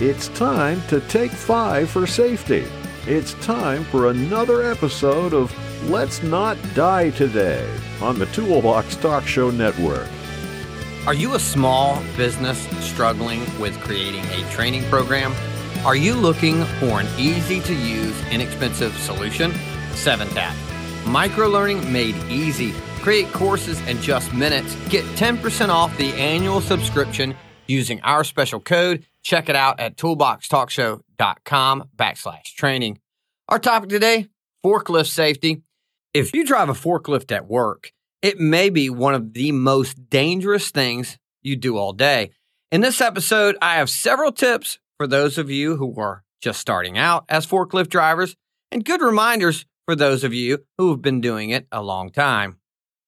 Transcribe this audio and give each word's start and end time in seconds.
It's 0.00 0.28
time 0.28 0.80
to 0.88 0.98
take 1.08 1.30
five 1.30 1.90
for 1.90 2.06
safety. 2.06 2.64
It's 3.06 3.34
time 3.44 3.84
for 3.84 4.08
another 4.08 4.62
episode 4.62 5.34
of 5.34 5.54
Let's 5.90 6.22
Not 6.22 6.56
Die 6.74 7.10
Today 7.10 7.70
on 8.00 8.18
the 8.18 8.24
Toolbox 8.24 8.96
Talk 8.96 9.26
Show 9.26 9.50
Network. 9.50 10.08
Are 11.06 11.12
you 11.12 11.34
a 11.34 11.38
small 11.38 12.02
business 12.16 12.66
struggling 12.82 13.40
with 13.60 13.78
creating 13.80 14.24
a 14.24 14.50
training 14.50 14.84
program? 14.84 15.34
Are 15.84 15.96
you 15.96 16.14
looking 16.14 16.64
for 16.80 17.00
an 17.00 17.08
easy 17.18 17.60
to 17.60 17.74
use, 17.74 18.18
inexpensive 18.30 18.96
solution? 18.96 19.50
7TAP. 19.92 20.54
Microlearning 21.04 21.90
made 21.92 22.14
easy. 22.30 22.72
Create 23.02 23.30
courses 23.34 23.78
in 23.86 24.00
just 24.00 24.32
minutes. 24.32 24.74
Get 24.88 25.04
10% 25.16 25.68
off 25.68 25.94
the 25.98 26.14
annual 26.14 26.62
subscription 26.62 27.34
using 27.66 28.00
our 28.00 28.24
special 28.24 28.60
code 28.60 29.04
Check 29.22 29.48
it 29.48 29.56
out 29.56 29.80
at 29.80 29.96
toolboxtalkshow.com 29.96 31.84
backslash 31.96 32.54
training. 32.56 32.98
Our 33.48 33.58
topic 33.58 33.90
today, 33.90 34.28
forklift 34.64 35.08
safety. 35.08 35.62
If 36.14 36.34
you 36.34 36.44
drive 36.44 36.68
a 36.68 36.74
forklift 36.74 37.30
at 37.32 37.46
work, 37.48 37.92
it 38.22 38.38
may 38.38 38.70
be 38.70 38.90
one 38.90 39.14
of 39.14 39.32
the 39.32 39.52
most 39.52 40.10
dangerous 40.10 40.70
things 40.70 41.18
you 41.42 41.56
do 41.56 41.76
all 41.76 41.92
day. 41.92 42.30
In 42.70 42.80
this 42.80 43.00
episode, 43.00 43.56
I 43.60 43.76
have 43.76 43.90
several 43.90 44.32
tips 44.32 44.78
for 44.96 45.06
those 45.06 45.38
of 45.38 45.50
you 45.50 45.76
who 45.76 45.98
are 46.00 46.22
just 46.40 46.60
starting 46.60 46.96
out 46.96 47.24
as 47.28 47.46
forklift 47.46 47.88
drivers 47.88 48.36
and 48.70 48.84
good 48.84 49.02
reminders 49.02 49.66
for 49.86 49.96
those 49.96 50.24
of 50.24 50.32
you 50.32 50.58
who 50.78 50.90
have 50.90 51.02
been 51.02 51.20
doing 51.20 51.50
it 51.50 51.66
a 51.72 51.82
long 51.82 52.10
time. 52.10 52.58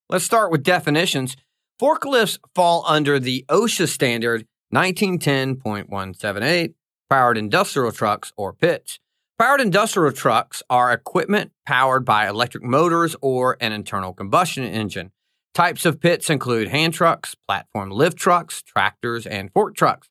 Let's 0.09 0.25
start 0.25 0.51
with 0.51 0.63
definitions. 0.63 1.37
Forklifts 1.81 2.39
fall 2.55 2.85
under 2.87 3.19
the 3.19 3.45
OSHA 3.49 3.89
standard 3.89 4.47
1910.178 4.75 6.75
powered 7.11 7.37
industrial 7.37 7.93
trucks 7.93 8.33
or 8.37 8.53
PITs. 8.53 8.99
Powered 9.39 9.61
industrial 9.61 10.13
trucks 10.13 10.63
are 10.71 10.93
equipment 10.93 11.53
powered 11.67 12.05
by 12.05 12.29
electric 12.29 12.63
motors 12.63 13.17
or 13.21 13.57
an 13.61 13.73
internal 13.73 14.15
combustion 14.15 14.65
engine. 14.65 15.11
Types 15.53 15.85
of 15.85 16.01
pits 16.01 16.31
include 16.31 16.69
hand 16.69 16.95
trucks, 16.95 17.35
platform 17.35 17.91
lift 17.91 18.17
trucks, 18.17 18.63
tractors, 18.63 19.27
and 19.27 19.53
fork 19.53 19.77
trucks. 19.77 20.09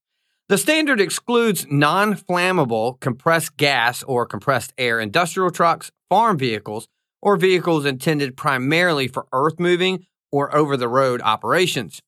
The 0.50 0.58
standard 0.58 1.02
excludes 1.02 1.66
non 1.72 2.14
flammable 2.14 3.00
compressed 3.00 3.58
gas 3.58 4.04
or 4.04 4.26
compressed 4.26 4.74
air 4.78 5.00
industrial 5.00 5.50
trucks, 5.50 5.92
farm 6.10 6.38
vehicles, 6.38 6.88
or 7.22 7.38
vehicles 7.38 7.86
intended 7.86 8.38
primarily 8.38 9.08
for 9.08 9.26
earth 9.34 9.60
moving 9.60 10.06
or 10.32 10.56
over 10.56 10.78
the 10.78 10.90
road 10.90 11.22
operations. 11.24 12.02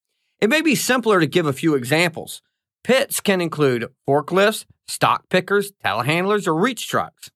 It 0.44 0.50
may 0.50 0.62
be 0.62 0.76
simpler 0.76 1.22
to 1.22 1.26
give 1.26 1.46
a 1.46 1.54
few 1.54 1.74
examples. 1.74 2.42
Pits 2.84 3.22
can 3.22 3.40
include 3.40 3.88
forklifts, 4.06 4.66
stock 4.90 5.30
pickers, 5.30 5.72
telehandlers, 5.86 6.48
or 6.48 6.54
reach 6.54 6.90
trucks. 6.90 7.32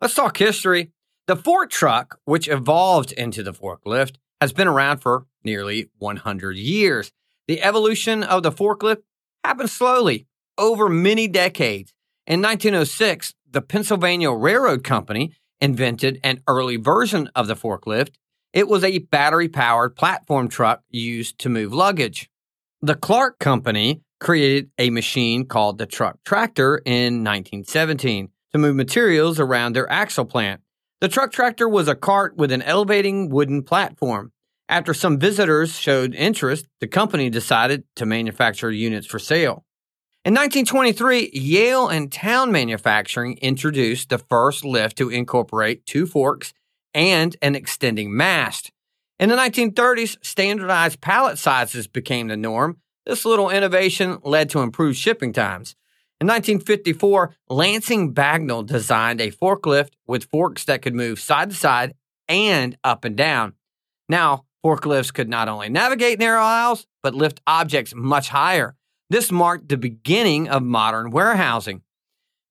Let's 0.00 0.14
talk 0.14 0.36
history. 0.36 0.92
The 1.26 1.34
fork 1.34 1.72
truck, 1.72 2.20
which 2.26 2.46
evolved 2.46 3.10
into 3.10 3.42
the 3.42 3.52
forklift, 3.52 4.18
has 4.40 4.52
been 4.52 4.68
around 4.68 4.98
for 4.98 5.26
nearly 5.42 5.90
100 5.98 6.56
years. 6.56 7.10
The 7.48 7.60
evolution 7.60 8.22
of 8.22 8.44
the 8.44 8.52
forklift 8.52 9.02
happened 9.42 9.70
slowly 9.70 10.28
over 10.56 10.88
many 10.88 11.26
decades. 11.26 11.92
In 12.24 12.40
1906, 12.40 13.34
the 13.50 13.62
Pennsylvania 13.62 14.30
Railroad 14.30 14.84
Company 14.84 15.32
invented 15.60 16.20
an 16.22 16.40
early 16.46 16.76
version 16.76 17.28
of 17.34 17.48
the 17.48 17.56
forklift. 17.56 18.14
It 18.52 18.68
was 18.68 18.84
a 18.84 18.98
battery 18.98 19.48
powered 19.48 19.96
platform 19.96 20.46
truck 20.46 20.82
used 20.88 21.40
to 21.40 21.48
move 21.48 21.74
luggage. 21.74 22.30
The 22.84 22.94
Clark 22.94 23.38
Company 23.38 24.02
created 24.20 24.68
a 24.78 24.90
machine 24.90 25.46
called 25.46 25.78
the 25.78 25.86
truck 25.86 26.18
tractor 26.22 26.82
in 26.84 27.24
1917 27.24 28.28
to 28.52 28.58
move 28.58 28.76
materials 28.76 29.40
around 29.40 29.72
their 29.72 29.90
axle 29.90 30.26
plant. 30.26 30.60
The 31.00 31.08
truck 31.08 31.32
tractor 31.32 31.66
was 31.66 31.88
a 31.88 31.94
cart 31.94 32.36
with 32.36 32.52
an 32.52 32.60
elevating 32.60 33.30
wooden 33.30 33.62
platform. 33.62 34.32
After 34.68 34.92
some 34.92 35.18
visitors 35.18 35.78
showed 35.78 36.14
interest, 36.14 36.66
the 36.80 36.86
company 36.86 37.30
decided 37.30 37.84
to 37.96 38.04
manufacture 38.04 38.70
units 38.70 39.06
for 39.06 39.18
sale. 39.18 39.64
In 40.26 40.34
1923, 40.34 41.30
Yale 41.32 41.88
and 41.88 42.12
Towne 42.12 42.52
Manufacturing 42.52 43.38
introduced 43.38 44.10
the 44.10 44.18
first 44.18 44.62
lift 44.62 44.98
to 44.98 45.08
incorporate 45.08 45.86
two 45.86 46.04
forks 46.04 46.52
and 46.92 47.34
an 47.40 47.54
extending 47.54 48.14
mast. 48.14 48.72
In 49.18 49.28
the 49.28 49.36
1930s, 49.36 50.16
standardized 50.24 51.00
pallet 51.00 51.38
sizes 51.38 51.86
became 51.86 52.28
the 52.28 52.36
norm. 52.36 52.78
This 53.06 53.24
little 53.24 53.48
innovation 53.48 54.18
led 54.24 54.50
to 54.50 54.60
improved 54.60 54.98
shipping 54.98 55.32
times. 55.32 55.76
In 56.20 56.26
1954, 56.26 57.34
Lansing 57.48 58.14
Bagnall 58.14 58.66
designed 58.66 59.20
a 59.20 59.30
forklift 59.30 59.90
with 60.06 60.30
forks 60.30 60.64
that 60.64 60.82
could 60.82 60.94
move 60.94 61.20
side 61.20 61.50
to 61.50 61.56
side 61.56 61.94
and 62.28 62.76
up 62.82 63.04
and 63.04 63.16
down. 63.16 63.54
Now, 64.08 64.46
forklifts 64.64 65.12
could 65.12 65.28
not 65.28 65.48
only 65.48 65.68
navigate 65.68 66.18
narrow 66.18 66.42
aisles, 66.42 66.86
but 67.02 67.14
lift 67.14 67.40
objects 67.46 67.94
much 67.94 68.30
higher. 68.30 68.74
This 69.10 69.30
marked 69.30 69.68
the 69.68 69.76
beginning 69.76 70.48
of 70.48 70.62
modern 70.62 71.10
warehousing. 71.10 71.82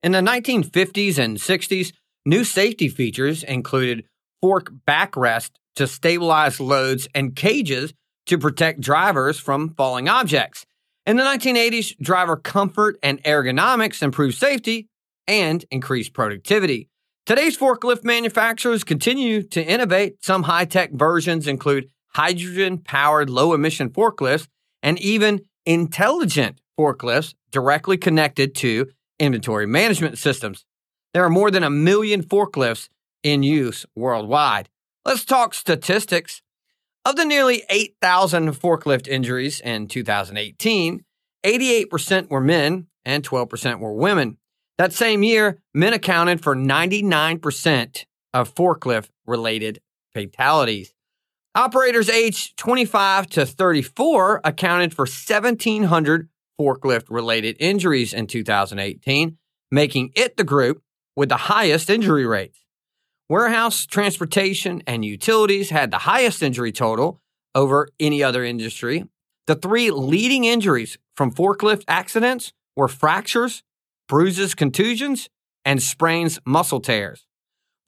In 0.01 0.11
the 0.11 0.19
1950s 0.19 1.17
and 1.17 1.37
60s, 1.37 1.93
new 2.25 2.43
safety 2.43 2.87
features 2.87 3.43
included 3.43 4.05
fork 4.41 4.71
backrest 4.87 5.51
to 5.75 5.87
stabilize 5.87 6.59
loads 6.59 7.07
and 7.13 7.35
cages 7.35 7.93
to 8.27 8.37
protect 8.37 8.81
drivers 8.81 9.39
from 9.39 9.73
falling 9.75 10.07
objects. 10.07 10.65
In 11.05 11.17
the 11.17 11.23
1980s, 11.23 11.97
driver 11.99 12.37
comfort 12.37 12.97
and 13.03 13.21
ergonomics 13.23 14.01
improved 14.01 14.37
safety 14.37 14.87
and 15.27 15.65
increased 15.71 16.13
productivity. 16.13 16.89
Today's 17.25 17.57
forklift 17.57 18.03
manufacturers 18.03 18.83
continue 18.83 19.43
to 19.43 19.63
innovate. 19.63 20.23
Some 20.23 20.43
high 20.43 20.65
tech 20.65 20.91
versions 20.93 21.47
include 21.47 21.89
hydrogen 22.09 22.77
powered 22.77 23.29
low 23.29 23.53
emission 23.53 23.89
forklifts 23.89 24.47
and 24.81 24.99
even 24.99 25.41
intelligent 25.65 26.59
forklifts 26.77 27.33
directly 27.51 27.97
connected 27.97 28.55
to 28.55 28.89
inventory 29.19 29.65
management 29.65 30.17
systems. 30.17 30.65
There 31.13 31.23
are 31.23 31.29
more 31.29 31.51
than 31.51 31.63
a 31.63 31.69
million 31.69 32.23
forklifts 32.23 32.89
in 33.23 33.43
use 33.43 33.85
worldwide. 33.95 34.69
Let's 35.05 35.25
talk 35.25 35.53
statistics. 35.53 36.41
Of 37.03 37.17
the 37.17 37.25
nearly 37.25 37.63
8,000 37.69 38.53
forklift 38.53 39.05
injuries 39.09 39.59
in 39.59 39.87
2018, 39.87 41.03
88% 41.45 42.29
were 42.29 42.39
men 42.39 42.87
and 43.03 43.27
12% 43.27 43.79
were 43.79 43.93
women. 43.93 44.37
That 44.77 44.93
same 44.93 45.21
year, 45.21 45.61
men 45.73 45.91
accounted 45.91 46.41
for 46.41 46.55
99% 46.55 48.05
of 48.33 48.55
forklift 48.55 49.09
related 49.27 49.81
fatalities. 50.13 50.93
Operators 51.53 52.09
aged 52.09 52.55
25 52.55 53.27
to 53.31 53.45
34 53.45 54.39
accounted 54.45 54.93
for 54.93 55.03
1,700 55.03 56.29
forklift 56.59 57.05
related 57.09 57.57
injuries 57.59 58.13
in 58.13 58.25
2018, 58.25 59.37
making 59.69 60.11
it 60.15 60.37
the 60.37 60.45
group 60.45 60.81
with 61.15 61.27
the 61.27 61.37
highest 61.37 61.89
injury 61.89 62.25
rates. 62.25 62.62
Warehouse, 63.29 63.85
transportation, 63.85 64.83
and 64.85 65.05
utilities 65.05 65.69
had 65.69 65.91
the 65.91 65.99
highest 65.99 66.43
injury 66.43 66.71
total 66.71 67.21
over 67.55 67.87
any 67.99 68.21
other 68.21 68.43
industry. 68.43 69.05
The 69.47 69.55
three 69.55 69.91
leading 69.91 70.43
injuries 70.43 70.97
from 71.15 71.31
forklift 71.31 71.83
accidents 71.87 72.51
were 72.75 72.87
fractures, 72.87 73.63
bruises, 74.09 74.55
contusions, 74.55 75.29
and 75.63 75.81
sprains, 75.81 76.39
muscle 76.45 76.81
tears. 76.81 77.25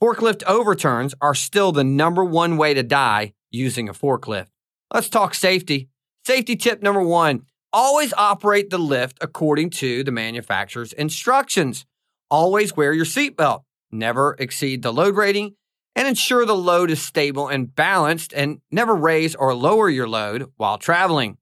Forklift 0.01 0.44
overturns 0.44 1.13
are 1.22 1.35
still 1.35 1.72
the 1.72 1.84
number 1.84 2.23
one 2.23 2.57
way 2.57 2.73
to 2.73 2.84
die 2.84 3.34
using 3.52 3.90
a 3.90 3.94
forklift. 3.94 4.47
Let's 4.94 5.09
talk 5.09 5.34
safety. 5.34 5.90
Safety 6.25 6.56
tip 6.56 6.81
number 6.81 7.02
one 7.02 7.44
always 7.73 8.13
operate 8.13 8.69
the 8.69 8.78
lift 8.78 9.17
according 9.19 9.69
to 9.69 10.03
the 10.03 10.12
manufacturer's 10.12 10.94
instructions. 10.94 11.85
Always 12.29 12.76
wear 12.76 12.93
your 12.93 13.05
seatbelt 13.05 13.64
never 13.97 14.36
exceed 14.40 14.82
the 14.82 14.94
load 14.94 15.16
rating, 15.16 15.56
and 15.96 16.08
ensure 16.08 16.46
the 16.46 16.56
load 16.56 16.92
is 16.92 17.02
stable 17.02 17.47
and 17.47 17.74
balanced, 17.74 18.34
and 18.34 18.59
never 18.72 18.96
raise 18.96 19.36
or 19.36 19.56
lower 19.56 19.90
your 19.90 20.08
load 20.08 20.52
while 20.58 20.78
traveling. 20.78 21.38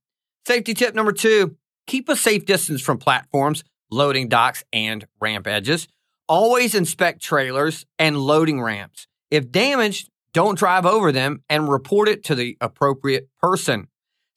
Safety 0.48 0.74
tip 0.74 0.94
number 0.94 1.12
two 1.12 1.56
keep 1.88 2.08
a 2.10 2.16
safe 2.16 2.46
distance 2.46 2.82
from 2.82 2.98
platforms, 2.98 3.64
loading 3.92 4.30
docks, 4.30 4.64
and 4.72 5.06
ramp 5.20 5.48
edges. 5.48 5.88
Always 6.30 6.74
inspect 6.76 7.22
trailers 7.22 7.86
and 8.00 8.18
loading 8.18 8.62
ramps. 8.62 9.08
If 9.30 9.52
damaged, 9.52 10.10
don't 10.34 10.58
drive 10.58 10.86
over 10.86 11.12
them 11.12 11.44
and 11.50 11.70
report 11.70 12.08
it 12.10 12.24
to 12.26 12.36
the 12.36 12.58
appropriate 12.60 13.30
person. 13.42 13.88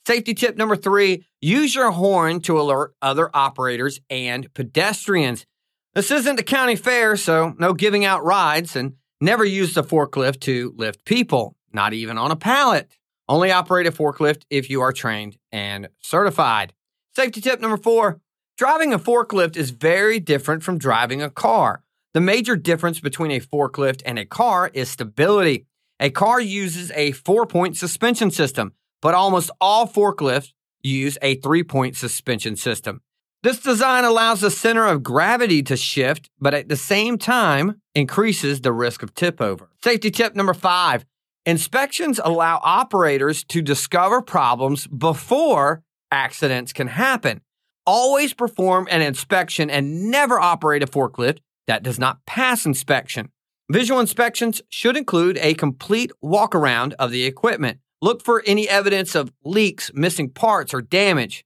Safety 0.06 0.34
tip 0.34 0.56
number 0.56 0.76
three 0.76 1.26
use 1.40 1.74
your 1.74 1.90
horn 1.90 2.40
to 2.42 2.60
alert 2.60 2.94
other 3.02 3.30
operators 3.34 4.00
and 4.08 4.52
pedestrians. 4.54 5.46
This 5.96 6.10
isn't 6.10 6.36
the 6.36 6.42
county 6.42 6.76
fair, 6.76 7.16
so 7.16 7.54
no 7.58 7.72
giving 7.72 8.04
out 8.04 8.22
rides, 8.22 8.76
and 8.76 8.96
never 9.18 9.46
use 9.46 9.72
the 9.72 9.82
forklift 9.82 10.40
to 10.40 10.74
lift 10.76 11.06
people, 11.06 11.56
not 11.72 11.94
even 11.94 12.18
on 12.18 12.30
a 12.30 12.36
pallet. 12.36 12.90
Only 13.30 13.50
operate 13.50 13.86
a 13.86 13.90
forklift 13.90 14.42
if 14.50 14.68
you 14.68 14.82
are 14.82 14.92
trained 14.92 15.38
and 15.50 15.88
certified. 16.02 16.74
Safety 17.14 17.40
tip 17.40 17.62
number 17.62 17.78
four 17.78 18.20
Driving 18.58 18.92
a 18.92 18.98
forklift 18.98 19.56
is 19.56 19.70
very 19.70 20.20
different 20.20 20.62
from 20.62 20.76
driving 20.76 21.22
a 21.22 21.30
car. 21.30 21.82
The 22.12 22.20
major 22.20 22.56
difference 22.56 23.00
between 23.00 23.30
a 23.30 23.40
forklift 23.40 24.02
and 24.04 24.18
a 24.18 24.26
car 24.26 24.70
is 24.74 24.90
stability. 24.90 25.64
A 25.98 26.10
car 26.10 26.42
uses 26.42 26.90
a 26.90 27.12
four 27.12 27.46
point 27.46 27.74
suspension 27.78 28.30
system, 28.30 28.74
but 29.00 29.14
almost 29.14 29.50
all 29.62 29.88
forklifts 29.88 30.52
use 30.82 31.16
a 31.22 31.36
three 31.36 31.62
point 31.62 31.96
suspension 31.96 32.54
system. 32.54 33.00
This 33.42 33.60
design 33.60 34.04
allows 34.04 34.40
the 34.40 34.50
center 34.50 34.86
of 34.86 35.02
gravity 35.02 35.62
to 35.64 35.76
shift, 35.76 36.30
but 36.40 36.54
at 36.54 36.68
the 36.68 36.76
same 36.76 37.16
time 37.16 37.80
increases 37.94 38.60
the 38.60 38.72
risk 38.72 39.02
of 39.02 39.14
tip 39.14 39.40
over. 39.40 39.70
Safety 39.84 40.10
tip 40.10 40.34
number 40.34 40.54
five 40.54 41.04
inspections 41.44 42.18
allow 42.24 42.60
operators 42.64 43.44
to 43.44 43.62
discover 43.62 44.20
problems 44.20 44.86
before 44.88 45.82
accidents 46.10 46.72
can 46.72 46.88
happen. 46.88 47.40
Always 47.86 48.34
perform 48.34 48.88
an 48.90 49.00
inspection 49.00 49.70
and 49.70 50.10
never 50.10 50.40
operate 50.40 50.82
a 50.82 50.86
forklift 50.86 51.38
that 51.68 51.84
does 51.84 52.00
not 52.00 52.24
pass 52.26 52.66
inspection. 52.66 53.30
Visual 53.70 54.00
inspections 54.00 54.60
should 54.70 54.96
include 54.96 55.38
a 55.38 55.54
complete 55.54 56.10
walk 56.20 56.54
around 56.54 56.94
of 56.94 57.10
the 57.10 57.24
equipment. 57.24 57.78
Look 58.02 58.22
for 58.22 58.42
any 58.46 58.68
evidence 58.68 59.14
of 59.14 59.32
leaks, 59.44 59.90
missing 59.94 60.30
parts, 60.30 60.74
or 60.74 60.82
damage. 60.82 61.44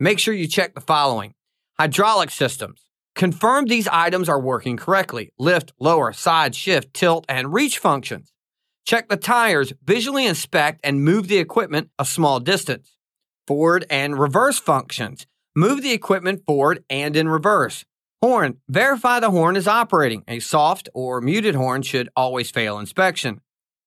Make 0.00 0.20
sure 0.20 0.32
you 0.32 0.46
check 0.46 0.74
the 0.74 0.80
following 0.80 1.34
hydraulic 1.76 2.30
systems. 2.30 2.84
Confirm 3.16 3.66
these 3.66 3.88
items 3.88 4.28
are 4.28 4.40
working 4.40 4.76
correctly 4.76 5.32
lift, 5.38 5.72
lower, 5.80 6.12
side, 6.12 6.54
shift, 6.54 6.94
tilt, 6.94 7.24
and 7.28 7.52
reach 7.52 7.78
functions. 7.78 8.32
Check 8.84 9.08
the 9.08 9.16
tires, 9.16 9.72
visually 9.84 10.24
inspect, 10.24 10.80
and 10.84 11.04
move 11.04 11.26
the 11.26 11.38
equipment 11.38 11.90
a 11.98 12.04
small 12.04 12.38
distance. 12.38 12.96
Forward 13.48 13.86
and 13.90 14.18
reverse 14.18 14.60
functions. 14.60 15.26
Move 15.56 15.82
the 15.82 15.92
equipment 15.92 16.44
forward 16.46 16.84
and 16.88 17.16
in 17.16 17.28
reverse. 17.28 17.84
Horn. 18.22 18.58
Verify 18.68 19.18
the 19.18 19.32
horn 19.32 19.56
is 19.56 19.66
operating. 19.66 20.22
A 20.28 20.38
soft 20.38 20.88
or 20.94 21.20
muted 21.20 21.56
horn 21.56 21.82
should 21.82 22.08
always 22.14 22.52
fail 22.52 22.78
inspection. 22.78 23.40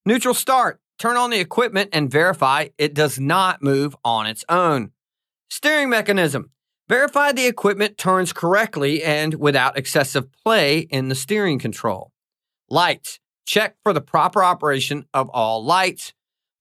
Neutral 0.05 0.33
start. 0.33 0.81
Turn 0.99 1.15
on 1.15 1.29
the 1.29 1.39
equipment 1.39 1.89
and 1.93 2.11
verify 2.11 2.67
it 2.77 2.93
does 2.93 3.17
not 3.17 3.63
move 3.63 3.95
on 4.03 4.27
its 4.27 4.43
own. 4.49 4.91
Steering 5.51 5.89
mechanism. 5.89 6.49
Verify 6.87 7.33
the 7.33 7.45
equipment 7.45 7.97
turns 7.97 8.31
correctly 8.31 9.03
and 9.03 9.33
without 9.33 9.77
excessive 9.77 10.31
play 10.45 10.79
in 10.79 11.09
the 11.09 11.13
steering 11.13 11.59
control. 11.59 12.13
Lights. 12.69 13.19
Check 13.45 13.75
for 13.83 13.91
the 13.91 13.99
proper 13.99 14.45
operation 14.45 15.03
of 15.13 15.27
all 15.33 15.61
lights. 15.61 16.13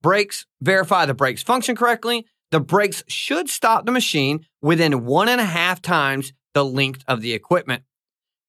Brakes. 0.03 0.45
Verify 0.61 1.07
the 1.07 1.15
brakes 1.15 1.41
function 1.41 1.77
correctly. 1.77 2.27
The 2.51 2.59
brakes 2.59 3.05
should 3.07 3.49
stop 3.49 3.87
the 3.87 3.93
machine 3.93 4.45
within 4.61 5.05
one 5.05 5.29
and 5.29 5.41
a 5.41 5.45
half 5.45 5.81
times 5.81 6.33
the 6.53 6.65
length 6.65 7.05
of 7.07 7.21
the 7.21 7.33
equipment. 7.33 7.85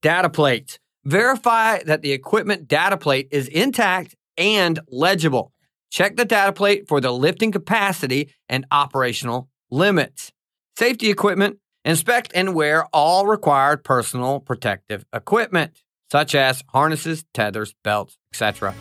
Data 0.01 0.27
plates. 0.27 0.79
Verify 1.05 1.83
that 1.83 2.01
the 2.01 2.13
equipment 2.13 2.67
data 2.67 2.97
plate 2.97 3.27
is 3.29 3.47
intact 3.47 4.15
and 4.39 4.79
legible. 4.87 5.53
Check 5.91 6.15
the 6.15 6.25
data 6.25 6.51
plate 6.51 6.87
for 6.87 6.99
the 6.99 7.11
lifting 7.11 7.51
capacity 7.51 8.33
and 8.49 8.65
operational 8.71 9.50
limits. 9.71 10.31
Safety 10.77 11.09
equipment. 11.09 11.57
Inspect 11.83 12.31
and 12.35 12.53
wear 12.53 12.85
all 12.93 13.25
required 13.25 13.83
personal 13.83 14.39
protective 14.39 15.03
equipment, 15.13 15.81
such 16.11 16.35
as 16.35 16.61
harnesses, 16.69 17.25
tethers, 17.33 17.73
belts, 17.83 18.17
etc. 18.33 18.75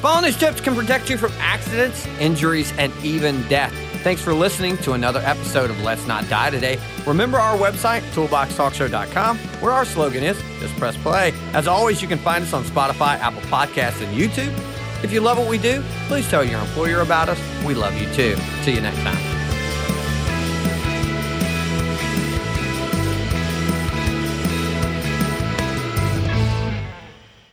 Following 0.00 0.24
these 0.24 0.36
tips 0.36 0.60
can 0.60 0.74
protect 0.74 1.10
you 1.10 1.18
from 1.18 1.30
accidents, 1.38 2.06
injuries, 2.18 2.72
and 2.78 2.92
even 3.04 3.46
death. 3.48 3.72
Thanks 4.02 4.22
for 4.22 4.32
listening 4.32 4.78
to 4.78 4.94
another 4.94 5.20
episode 5.20 5.70
of 5.70 5.80
Let's 5.82 6.06
Not 6.06 6.26
Die 6.30 6.50
Today. 6.50 6.80
Remember 7.06 7.38
our 7.38 7.56
website, 7.58 8.00
toolboxtalkshow.com, 8.14 9.38
where 9.38 9.72
our 9.72 9.84
slogan 9.84 10.24
is 10.24 10.40
just 10.58 10.74
press 10.76 10.96
play. 10.96 11.34
As 11.52 11.68
always, 11.68 12.00
you 12.00 12.08
can 12.08 12.18
find 12.18 12.42
us 12.42 12.54
on 12.54 12.64
Spotify, 12.64 13.18
Apple 13.18 13.42
Podcasts, 13.42 14.02
and 14.02 14.16
YouTube. 14.18 14.52
If 15.04 15.12
you 15.12 15.20
love 15.20 15.38
what 15.38 15.48
we 15.48 15.58
do, 15.58 15.82
please 16.08 16.28
tell 16.28 16.42
your 16.42 16.60
employer 16.60 17.00
about 17.00 17.28
us. 17.28 17.38
We 17.64 17.74
love 17.74 17.94
you 18.00 18.12
too. 18.14 18.36
See 18.62 18.74
you 18.74 18.80
next 18.80 19.00
time. 19.02 19.29